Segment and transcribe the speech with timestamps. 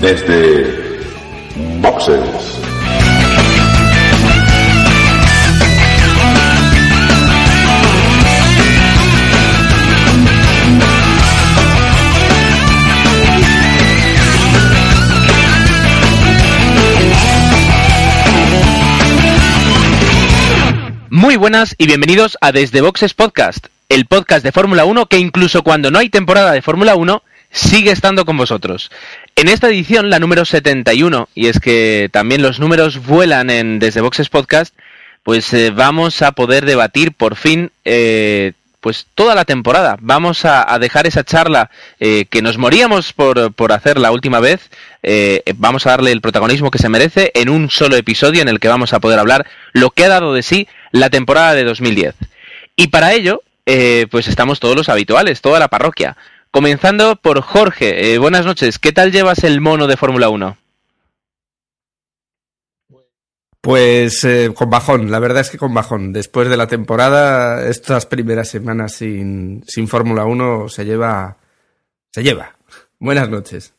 [0.00, 1.00] desde
[1.80, 2.20] Boxes.
[21.10, 25.62] Muy buenas y bienvenidos a Desde Boxes Podcast, el podcast de Fórmula 1 que incluso
[25.62, 28.90] cuando no hay temporada de Fórmula 1 sigue estando con vosotros.
[29.36, 34.00] En esta edición, la número 71, y es que también los números vuelan en Desde
[34.00, 34.74] Boxes Podcast,
[35.22, 39.96] pues eh, vamos a poder debatir por fin eh, pues toda la temporada.
[40.00, 44.70] Vamos a, dejar esa charla eh, que nos moríamos por, por, hacer la última vez.
[45.02, 48.60] Eh, vamos a darle el protagonismo que se merece en un solo episodio en el
[48.60, 52.14] que vamos a poder hablar lo que ha dado de sí la temporada de 2010.
[52.76, 53.42] Y para ello,
[54.10, 56.16] pues estamos todos los habituales, toda la parroquia.
[56.50, 58.12] Comenzando por Jorge.
[58.12, 58.78] Eh, buenas noches.
[58.78, 60.56] ¿Qué tal llevas el mono de Fórmula 1?
[63.60, 66.12] Pues eh, con bajón, la verdad es que con bajón.
[66.12, 71.36] Después de la temporada, estas primeras semanas sin, sin Fórmula 1 se lleva.
[72.10, 72.56] Se lleva.
[72.98, 73.74] Buenas noches.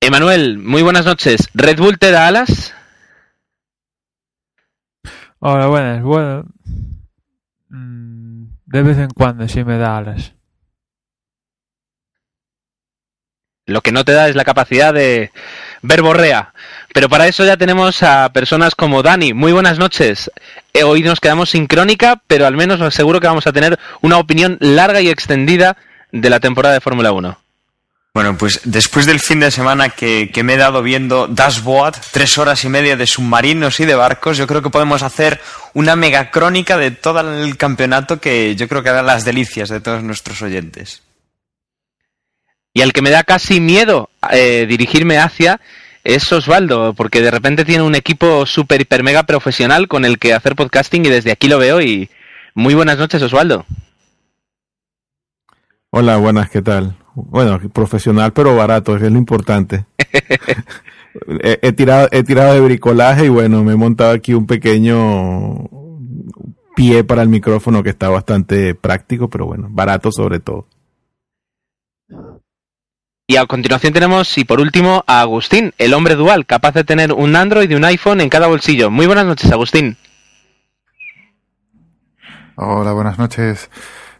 [0.00, 1.48] Emanuel, muy buenas noches.
[1.54, 2.74] ¿Red Bull te da alas?
[5.40, 6.02] Hola, buenas.
[6.02, 6.44] Bueno,
[7.70, 10.34] mm, de vez en cuando sí me da alas.
[13.66, 15.30] Lo que no te da es la capacidad de
[15.82, 16.52] ver borrea.
[16.92, 19.34] Pero para eso ya tenemos a personas como Dani.
[19.34, 20.30] Muy buenas noches.
[20.72, 23.78] Eh, Hoy nos quedamos sin crónica, pero al menos os aseguro que vamos a tener
[24.00, 25.76] una opinión larga y extendida
[26.10, 27.38] de la temporada de Fórmula 1.
[28.14, 32.36] Bueno, pues después del fin de semana que, que, me he dado viendo Dashboard, tres
[32.36, 35.40] horas y media de submarinos y de barcos, yo creo que podemos hacer
[35.72, 39.80] una mega crónica de todo el campeonato que yo creo que hará las delicias de
[39.80, 41.02] todos nuestros oyentes.
[42.74, 45.60] Y al que me da casi miedo eh, dirigirme hacia
[46.04, 50.32] es Osvaldo, porque de repente tiene un equipo súper, hiper, mega profesional con el que
[50.32, 52.08] hacer podcasting y desde aquí lo veo y
[52.54, 53.66] muy buenas noches Osvaldo.
[55.90, 56.96] Hola, buenas, ¿qué tal?
[57.14, 59.84] Bueno, profesional pero barato, es lo importante.
[61.42, 65.68] he, he, tirado, he tirado de bricolaje y bueno, me he montado aquí un pequeño
[66.74, 70.66] pie para el micrófono que está bastante práctico, pero bueno, barato sobre todo.
[73.32, 77.14] Y a continuación tenemos, y por último, a Agustín, el hombre dual, capaz de tener
[77.14, 78.90] un Android y un iPhone en cada bolsillo.
[78.90, 79.96] Muy buenas noches, Agustín.
[82.56, 83.70] Hola, buenas noches.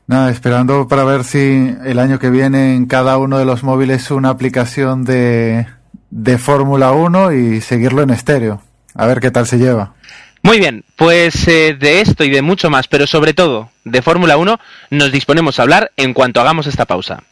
[0.07, 4.11] Nada, esperando para ver si el año que viene en cada uno de los móviles
[4.11, 5.67] una aplicación de,
[6.09, 8.63] de Fórmula 1 y seguirlo en estéreo.
[8.95, 9.93] A ver qué tal se lleva.
[10.43, 14.39] Muy bien, pues eh, de esto y de mucho más, pero sobre todo de Fórmula
[14.39, 14.59] 1,
[14.89, 17.25] nos disponemos a hablar en cuanto hagamos esta pausa.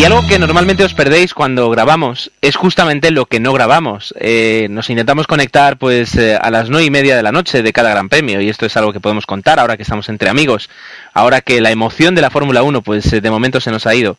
[0.00, 4.14] Y algo que normalmente os perdéis cuando grabamos es justamente lo que no grabamos.
[4.18, 7.70] Eh, nos intentamos conectar pues eh, a las nueve y media de la noche de
[7.74, 10.70] cada Gran Premio y esto es algo que podemos contar ahora que estamos entre amigos,
[11.12, 13.94] ahora que la emoción de la Fórmula 1 pues eh, de momento se nos ha
[13.94, 14.16] ido.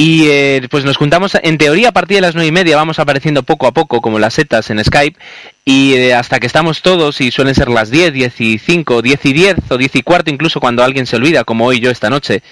[0.00, 3.00] Y eh, pues nos juntamos, en teoría a partir de las nueve y media vamos
[3.00, 5.18] apareciendo poco a poco como las setas en Skype
[5.64, 9.26] y eh, hasta que estamos todos y suelen ser las 10, 10 y 5, 10
[9.26, 12.08] y 10 o 10 y cuarto incluso cuando alguien se olvida como hoy yo esta
[12.08, 12.42] noche,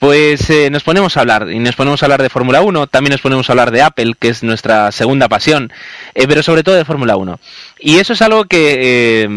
[0.00, 3.12] pues eh, nos ponemos a hablar y nos ponemos a hablar de Fórmula 1, también
[3.12, 5.72] nos ponemos a hablar de Apple que es nuestra segunda pasión,
[6.14, 7.38] eh, pero sobre todo de Fórmula 1.
[7.78, 9.28] Y eso es algo que eh,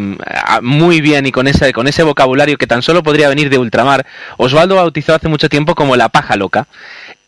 [0.64, 4.08] muy bien y con ese, con ese vocabulario que tan solo podría venir de ultramar,
[4.38, 6.68] Osvaldo bautizó hace mucho tiempo como la paja loca.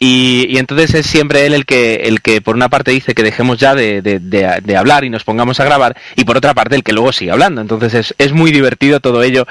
[0.04, 3.22] Y, y, entonces es siempre él el que, el que por una parte dice que
[3.22, 6.76] dejemos ya de, de, de, hablar y nos pongamos a grabar, y por otra parte
[6.76, 7.62] el que luego sigue hablando.
[7.62, 9.46] Entonces es, es muy divertido todo ello.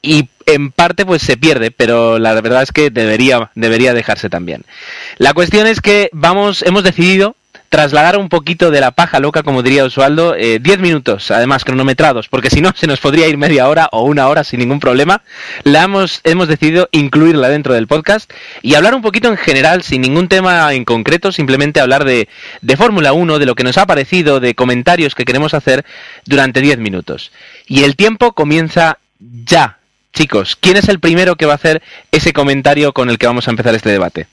[0.00, 4.64] Y en parte pues se pierde, pero la verdad es que debería, debería dejarse también.
[5.18, 7.34] La cuestión es que vamos, hemos decidido
[7.70, 12.28] trasladar un poquito de la paja loca, como diría Osvaldo, 10 eh, minutos, además cronometrados,
[12.28, 15.22] porque si no se nos podría ir media hora o una hora sin ningún problema.
[15.62, 18.30] La hemos, hemos decidido incluirla dentro del podcast
[18.60, 22.28] y hablar un poquito en general, sin ningún tema en concreto, simplemente hablar de,
[22.60, 25.84] de Fórmula 1, de lo que nos ha parecido, de comentarios que queremos hacer
[26.26, 27.30] durante 10 minutos.
[27.68, 29.78] Y el tiempo comienza ya.
[30.12, 33.46] Chicos, ¿quién es el primero que va a hacer ese comentario con el que vamos
[33.46, 34.26] a empezar este debate?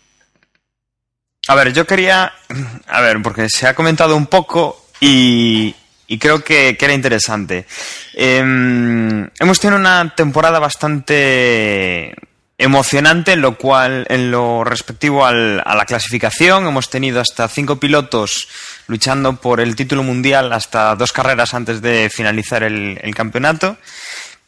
[1.48, 2.34] A ver, yo quería.
[2.88, 5.74] A ver, porque se ha comentado un poco y,
[6.20, 7.66] creo que, era interesante.
[8.14, 12.14] Eh, hemos tenido una temporada bastante
[12.58, 18.48] emocionante en lo cual, en lo respectivo a la clasificación, hemos tenido hasta cinco pilotos
[18.88, 23.78] luchando por el título mundial hasta dos carreras antes de finalizar el, el campeonato.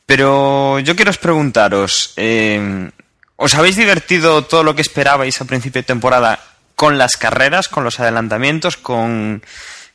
[0.08, 2.90] Pero yo quiero preguntaros, eh,
[3.36, 6.49] ¿os habéis divertido todo lo que esperabais a principio de temporada
[6.80, 9.44] con las carreras, con los adelantamientos, con,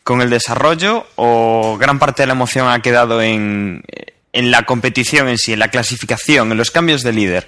[0.02, 3.82] con el desarrollo o gran parte de la emoción ha quedado en,
[4.34, 7.46] en la competición en sí, en la clasificación, en los cambios de líder?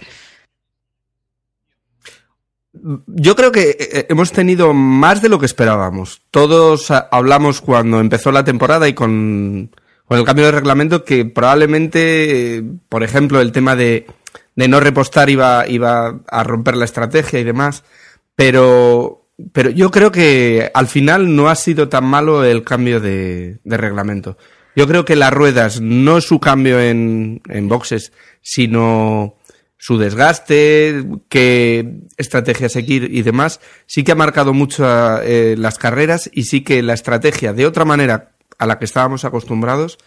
[3.06, 6.22] Yo creo que eh, hemos tenido más de lo que esperábamos.
[6.30, 9.70] Todos hablamos cuando empezó la temporada y con,
[10.06, 14.06] con el cambio de reglamento que probablemente, por ejemplo, el tema de,
[14.54, 17.84] de no repostar iba, iba a romper la estrategia y demás.
[18.34, 23.58] Pero, pero yo creo que al final no ha sido tan malo el cambio de,
[23.64, 24.38] reglamento.
[24.74, 28.12] Yo creo que las ruedas, no su cambio en, en boxes,
[28.42, 29.36] sino
[29.78, 34.84] su desgaste, qué estrategia seguir y demás, sí que ha marcado mucho
[35.22, 39.24] eh, las carreras y sí que la estrategia, de otra manera a la que estábamos
[39.24, 39.98] acostumbrados,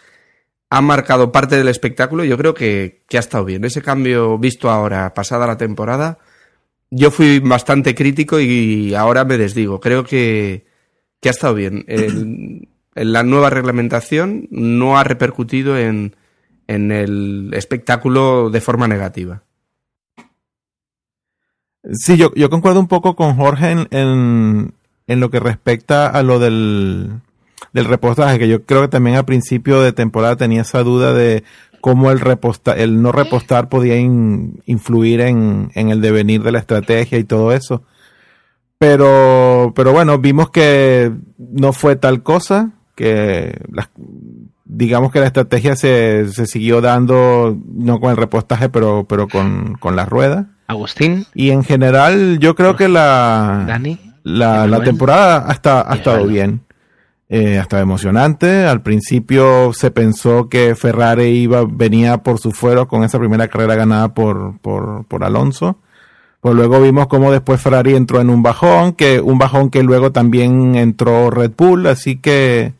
[0.71, 2.23] ha marcado parte del espectáculo.
[2.23, 3.63] Yo creo que, que ha estado bien.
[3.63, 6.19] Ese cambio visto ahora, pasada la temporada,
[6.91, 9.79] yo fui bastante crítico y ahora me desdigo.
[9.79, 10.65] Creo que,
[11.21, 11.85] que ha estado bien.
[12.95, 16.15] La nueva reglamentación no ha repercutido en,
[16.67, 19.43] en el espectáculo de forma negativa.
[21.93, 24.73] Sí, yo, yo concuerdo un poco con Jorge en, en,
[25.07, 27.21] en lo que respecta a lo del,
[27.73, 31.43] del repostaje, que yo creo que también a principio de temporada tenía esa duda de
[31.81, 36.59] cómo el, reposta, el no repostar podía in, influir en, en el devenir de la
[36.59, 37.83] estrategia y todo eso.
[38.77, 43.89] Pero, pero bueno, vimos que no fue tal cosa, que las,
[44.63, 49.75] digamos que la estrategia se, se siguió dando, no con el repostaje, pero, pero con,
[49.79, 50.45] con las ruedas.
[50.67, 51.25] Agustín.
[51.33, 53.97] Y en general, yo creo que la, Dani.
[54.23, 56.61] la, la temporada ha, esta- ha estado bien.
[57.31, 58.65] Eh, ha estado emocionante.
[58.65, 63.75] Al principio se pensó que Ferrari iba, venía por su fuero con esa primera carrera
[63.75, 65.77] ganada por, por, por Alonso.
[66.41, 70.11] Pues luego vimos cómo después Ferrari entró en un bajón, que un bajón que luego
[70.11, 72.73] también entró Red Bull, así que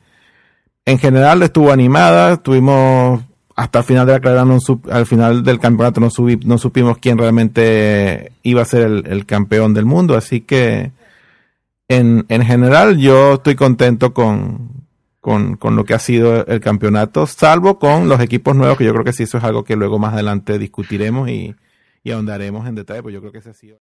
[0.86, 3.22] en general estuvo animada, tuvimos
[3.58, 4.58] hasta el final de la carrera, no
[4.90, 9.74] al final del campeonato no, subi- no supimos quién realmente iba a ser el campeón
[9.74, 10.92] del mundo, así que
[11.90, 14.86] en, en general yo estoy contento con,
[15.20, 18.94] con, con lo que ha sido el campeonato, salvo con los equipos nuevos, que yo
[18.94, 21.56] creo que sí, eso es algo que luego más adelante discutiremos y,
[22.04, 23.80] y ahondaremos en detalle, pues yo creo que ese ha sido.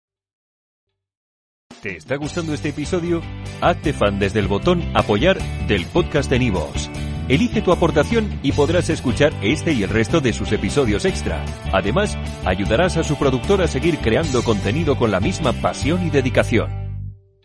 [1.82, 3.22] ¿Te está gustando este episodio?
[3.62, 5.38] Hazte fan desde el botón Apoyar
[5.68, 6.90] del podcast de Nivos.
[7.28, 11.44] Elige tu aportación y podrás escuchar este y el resto de sus episodios extra.
[11.74, 16.87] Además, ayudarás a su productor a seguir creando contenido con la misma pasión y dedicación.